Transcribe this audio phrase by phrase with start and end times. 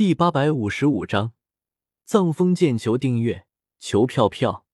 [0.00, 1.34] 第八百五十五章，
[2.06, 3.46] 藏风剑求订阅，
[3.78, 4.64] 求票票。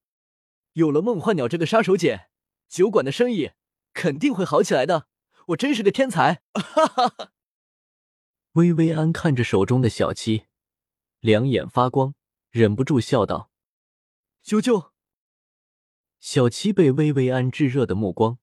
[0.74, 2.28] 有了梦幻鸟这个杀手锏，
[2.68, 3.50] 酒馆的生意
[3.92, 5.08] 肯定会好起来的。
[5.46, 6.42] 我真是个天才！
[6.54, 7.32] 哈哈哈。
[8.52, 10.44] 薇薇安看着手中的小七，
[11.18, 12.14] 两眼发光，
[12.52, 13.50] 忍不住笑道
[14.46, 14.90] ：“啾啾。”
[16.22, 18.38] 小七被薇薇安炙热的目光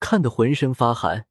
[0.00, 1.28] 看得浑身发寒，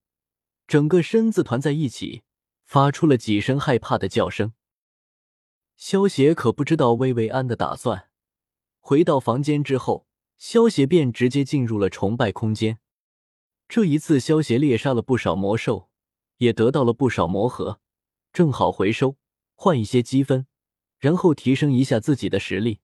[0.66, 2.24] 整个身子团在一起，
[2.66, 4.54] 发出了几声害怕的叫声。
[5.80, 8.10] 萧邪可不知道薇薇安的打算。
[8.82, 10.06] 回到房间之后，
[10.38, 12.80] 萧邪便直接进入了崇拜空间。
[13.70, 15.90] 这一次，萧邪猎杀了不少魔兽，
[16.40, 17.80] 也得到了不少魔核，
[18.34, 19.16] 正好回收
[19.56, 20.48] 换一些积分，
[20.98, 22.82] 然后提升一下自己的实力。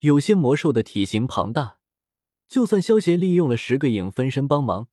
[0.00, 1.78] 有些魔兽的体型庞大。
[2.46, 4.88] 就算萧协利用了十个影分身帮忙，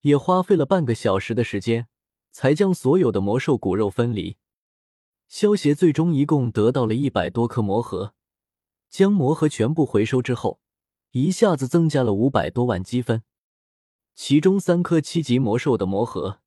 [0.00, 1.88] 也花费了半个小时的时间，
[2.32, 4.38] 才将所有的魔兽骨肉分离。
[5.28, 8.14] 萧协最终一共得到了一百多颗魔核，
[8.88, 10.60] 将魔核全部回收之后，
[11.10, 13.22] 一下子增加了五百多万积分。
[14.14, 16.40] 其中三颗七级魔兽的魔核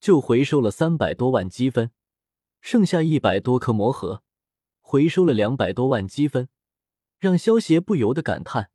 [0.00, 1.90] 就回收了三百多万积分，
[2.60, 4.22] 剩下一百多颗魔核
[4.80, 6.48] 回收了两百多万积分，
[7.18, 8.70] 让萧协不由得感叹。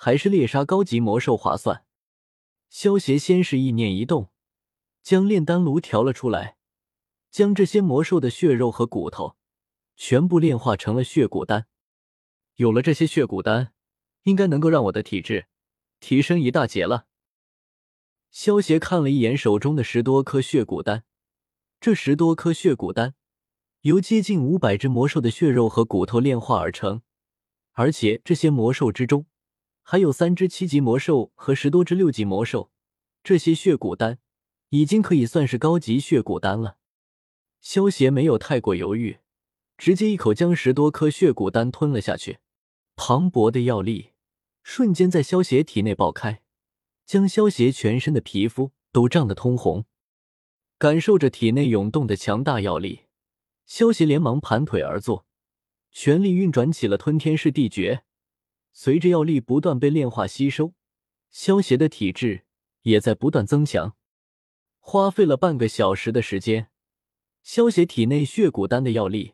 [0.00, 1.84] 还是猎杀高级魔兽划算。
[2.68, 4.30] 萧协先是意念一动，
[5.02, 6.57] 将炼丹炉调了出来，
[7.30, 9.36] 将这些魔兽的血肉和骨头
[9.96, 11.66] 全部炼化成了血骨丹。
[12.56, 13.72] 有了这些血骨丹，
[14.24, 15.46] 应该能够让我的体质
[16.00, 17.06] 提升一大截了。
[18.30, 21.04] 萧协看了一眼手中的十多颗血骨丹，
[21.80, 23.14] 这十多颗血骨丹
[23.82, 27.02] 由接近五百只魔兽的血肉和骨头炼化而成，
[27.72, 29.26] 而且这些魔兽之中。
[29.82, 32.70] 还有三只七级魔兽和十多只六级魔兽，
[33.22, 34.18] 这些血骨丹
[34.70, 36.77] 已经可以算是高级血骨丹了。
[37.60, 39.18] 萧协没有太过犹豫，
[39.76, 42.38] 直接一口将十多颗血骨丹吞了下去。
[42.94, 44.12] 磅礴的药力
[44.62, 46.42] 瞬间在萧协体内爆开，
[47.06, 49.84] 将萧协全身的皮肤都胀得通红。
[50.78, 53.06] 感受着体内涌动的强大药力，
[53.66, 55.26] 萧协连忙盘腿而坐，
[55.90, 58.04] 全力运转起了吞天噬地诀。
[58.72, 60.74] 随着药力不断被炼化吸收，
[61.30, 62.44] 萧邪的体质
[62.82, 63.96] 也在不断增强。
[64.78, 66.70] 花费了半个小时的时间，
[67.48, 69.32] 萧邪体内血骨丹的药力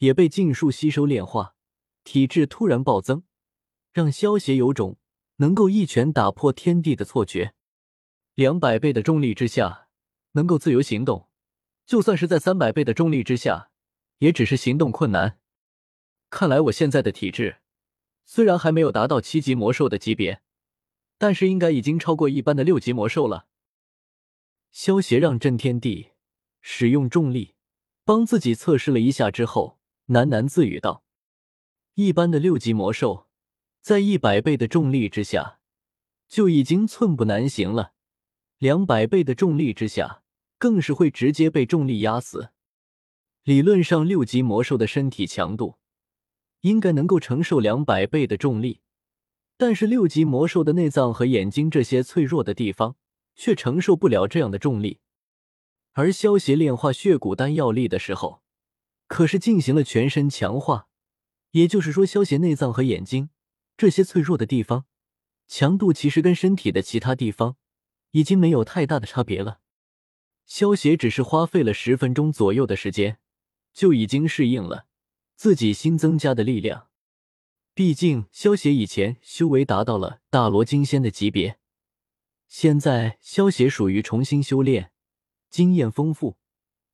[0.00, 1.54] 也被尽数吸收炼化，
[2.04, 3.22] 体质突然暴增，
[3.90, 4.98] 让萧邪有种
[5.36, 7.54] 能够一拳打破天地的错觉。
[8.34, 9.88] 两百倍的重力之下，
[10.32, 11.30] 能够自由行动；
[11.86, 13.70] 就算是在三百倍的重力之下，
[14.18, 15.38] 也只是行动困难。
[16.28, 17.60] 看来我现在的体质。
[18.26, 20.42] 虽然还没有达到七级魔兽的级别，
[21.16, 23.46] 但是应该已经超过一般的六级魔兽了。
[24.70, 26.10] 萧协让震天地
[26.60, 27.54] 使用重力
[28.04, 31.02] 帮自己测试了一下之后，喃喃自语道
[31.94, 33.28] ：“一般的六级魔兽，
[33.80, 35.60] 在一百倍的重力之下
[36.26, 37.92] 就已经寸步难行了，
[38.58, 40.22] 两百倍的重力之下
[40.58, 42.50] 更是会直接被重力压死。
[43.44, 45.76] 理论上，六级魔兽的身体强度。”
[46.62, 48.80] 应该能够承受两百倍的重力，
[49.56, 52.96] 但是六级魔兽的内脏和眼睛这些脆弱的地方
[53.36, 54.98] 却承受不了这样的重力。
[55.98, 58.40] 而萧协炼化血骨丹药力的时候，
[59.08, 60.86] 可是进行了全身强化，
[61.50, 63.30] 也就是说，萧协内脏和眼睛
[63.76, 64.86] 这些脆弱的地方
[65.48, 67.56] 强度其实跟身体的其他地方
[68.12, 69.58] 已经没有太大的差别了。
[70.46, 73.18] 萧协只是花费了十分钟左右的时间，
[73.72, 74.86] 就已经适应了。
[75.34, 76.86] 自己新增加的力量，
[77.74, 81.58] 毕竟萧协以前修为达到了大罗金仙的级别，
[82.46, 84.92] 现在萧协属于重新修炼，
[85.50, 86.36] 经验丰富，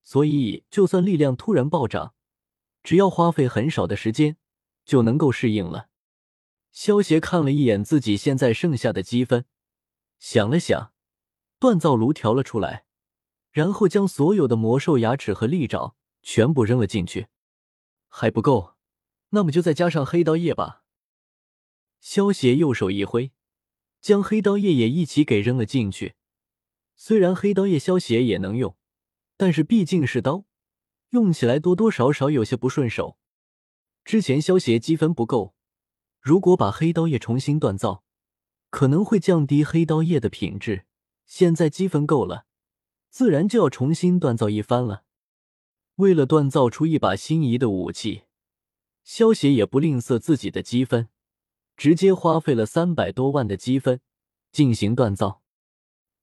[0.03, 2.15] 所以就算力量突然暴涨，
[2.83, 4.37] 只要花费很少的时间
[4.85, 5.89] 就能够适应了。
[6.71, 9.45] 萧协看了一眼自己现在剩下的积分，
[10.19, 10.93] 想了想，
[11.61, 12.85] 锻造炉调了出来，
[13.51, 17.29] 然后将所有的魔兽牙齿和利爪全部扔了进去。
[18.09, 18.75] 还不够，
[19.31, 20.83] 那么就再加上黑刀叶吧。
[22.01, 23.33] 萧协右手一挥，
[24.01, 26.15] 将黑刀叶也一起给扔了进去。
[26.97, 28.77] 虽然黑刀叶萧协也能用，
[29.37, 30.45] 但是毕竟是刀，
[31.11, 33.19] 用起来多多少少有些不顺手。
[34.05, 35.55] 之前消协积分不够，
[36.21, 38.05] 如果把黑刀叶重新锻造，
[38.71, 40.87] 可能会降低黑刀叶的品质。
[41.27, 42.47] 现在积分够了，
[43.09, 45.05] 自然就要重新锻造一番了。
[45.97, 48.25] 为了锻造出一把心仪的武器，
[49.05, 51.09] 萧协也不吝啬自己的积分，
[51.77, 54.01] 直接花费了三百多万的积分
[54.53, 55.44] 进行锻造。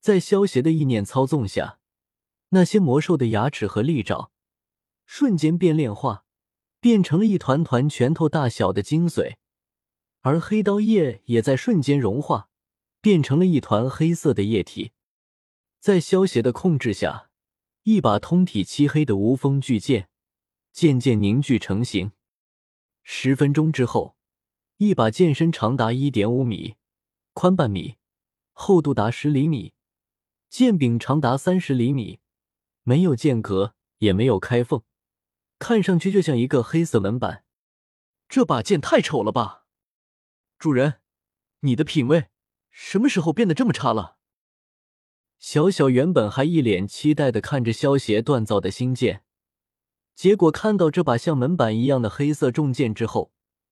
[0.02, 1.80] 在萧协的意念操纵下，
[2.50, 4.32] 那些魔兽的牙齿和利爪
[5.06, 6.26] 瞬间变炼化，
[6.80, 9.36] 变成了一团团拳头大小的精髓，
[10.22, 12.50] 而黑刀叶也在瞬间融化，
[13.00, 14.92] 变成了一团黑色的液体。
[15.80, 17.30] 在萧邪的控制下，
[17.84, 20.10] 一把通体漆黑的无锋巨剑
[20.72, 22.12] 渐渐凝聚成型。
[23.04, 24.16] 十分钟之后，
[24.78, 26.76] 一把剑身长达一点五米，
[27.34, 27.98] 宽半米，
[28.52, 29.74] 厚度达十厘米，
[30.52, 32.20] 剑柄长达三十厘米，
[32.84, 34.84] 没有间隔，也没有开缝。
[35.58, 37.46] 看上去就像一个黑色门板，
[38.28, 39.66] 这把剑太丑了吧！
[40.60, 40.96] 主人，
[41.62, 42.28] 你的品味
[42.70, 44.18] 什么时候变得这么差了？
[45.40, 49.24] 小小原本还一脸期待的看着萧邪锻造的新剑，
[50.16, 53.32] 结果看到这把像门板一样的黑色重剑之后，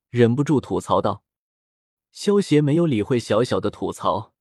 [0.09, 1.25] 忍不住吐槽道
[2.13, 4.33] ：“萧邪没有理会小小的吐槽，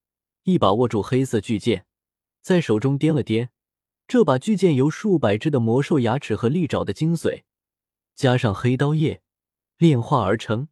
[0.44, 1.86] 一把握住黑色巨剑，
[2.48, 3.50] 在手中掂了掂。”
[4.08, 7.42] 这把巨剑由数百只的魔兽牙齿和利爪的精髓，
[8.14, 9.22] 加上黑刀叶
[9.76, 10.68] 炼化而成，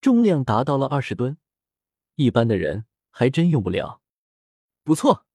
[0.00, 1.36] 重量达到了二十吨，
[2.14, 4.00] 一般的人还真用不了。
[4.82, 5.26] 不错，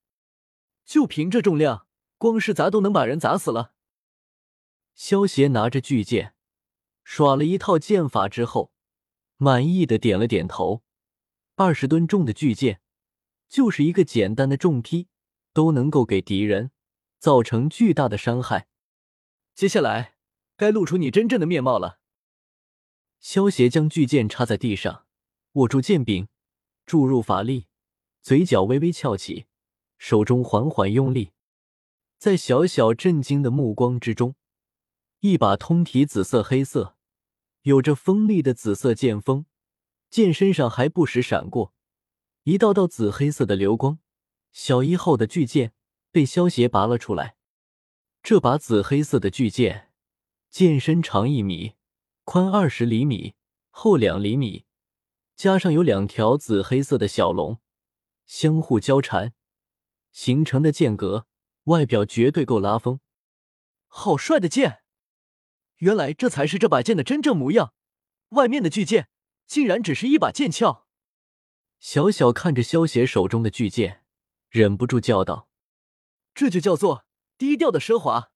[0.83, 1.85] 就凭这重量，
[2.18, 3.75] 光是砸都能把人砸死了。
[4.95, 6.33] 萧协拿着巨剑，
[7.03, 8.71] 耍了一套剑法之后，
[9.35, 10.81] 满意的点了点头。
[11.56, 12.81] 二十吨重的巨剑，
[13.47, 15.07] 就是一个简单的重劈，
[15.57, 16.71] 都能够给敌人。
[17.19, 18.68] 造成巨大的伤害。
[19.56, 20.13] 接下来
[20.56, 22.00] 该露出你真正的面貌了。
[23.19, 25.07] 萧协将巨剑插在地上，
[25.54, 26.27] 握住剑柄，
[26.86, 27.65] 注入法力，
[28.21, 29.48] 嘴角微微翘起，
[29.98, 31.31] 手中缓缓用力。
[32.19, 34.36] 在小小震惊的目光之中，
[35.21, 36.95] 一把通体紫色黑色、
[37.63, 39.48] 有着锋利的紫色剑锋，
[40.12, 41.74] 剑身上还不时闪过
[42.44, 43.98] 一道道紫黑色的流光。
[44.51, 45.73] 小一号的巨剑。
[46.09, 47.35] 被萧协拔了出来。
[48.23, 49.91] 这把紫黑色的巨剑，
[50.49, 51.75] 剑身长一米，
[52.23, 53.35] 宽二十厘米，
[53.69, 54.65] 厚两厘米，
[55.35, 57.59] 加上有两条紫黑色的小龙
[58.25, 59.33] 相互交缠
[60.11, 61.27] 形成的剑格，
[61.65, 63.00] 外表绝对够拉风。
[63.85, 64.79] 好帅的剑！
[65.77, 67.75] 原来这才是这把剑的真正模样。
[68.29, 69.09] 外面的巨剑
[69.45, 70.88] 竟然只是一把剑鞘。
[71.79, 74.03] 小小看着萧邪手中的巨剑，
[74.49, 75.47] 忍不住叫道。
[76.33, 77.03] 这就叫做
[77.38, 78.31] 低调的奢华。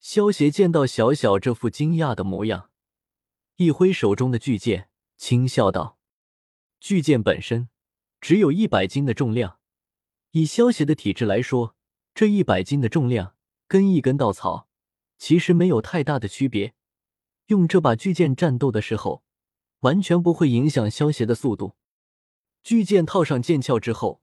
[0.00, 2.70] 萧邪见到小小这副惊讶的模样，
[3.54, 5.96] 一挥手中的巨剑，轻笑道
[6.80, 7.68] ：“巨剑本身
[8.20, 9.60] 只有一百斤的重量，
[10.32, 11.76] 以萧邪的体质来说，
[12.16, 13.36] 这一百斤的重量
[13.68, 14.68] 跟一根稻草
[15.18, 16.74] 其实没有太大的区别。
[17.46, 19.22] 用这把巨剑战斗的时候，
[19.80, 21.76] 完全不会影响萧协的速度。
[22.64, 24.20] 巨剑套上剑鞘之后。”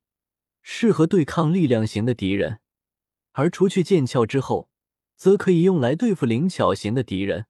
[0.71, 2.59] 适合对抗力量型的敌人，
[3.31, 4.69] 而除去剑鞘之后，
[5.15, 7.47] 则可以用来对付灵巧型的敌人。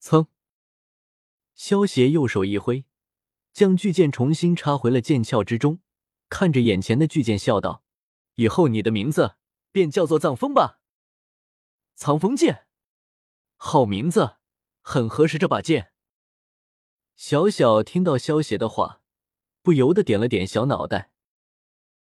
[0.00, 0.28] 噌，
[1.54, 2.86] 萧协右手一挥，
[3.52, 5.80] 将巨剑重新插回了剑鞘之中，
[6.30, 7.84] 看着眼前的巨剑笑道
[8.36, 9.36] ：“以后你的名字
[9.70, 10.80] 便叫做藏风吧。”
[11.94, 12.66] 藏风剑，
[13.56, 14.36] 好名字，
[14.80, 15.92] 很合适这把剑。
[17.14, 19.02] 小小听到萧协的话，
[19.60, 21.11] 不由得点了点小脑袋。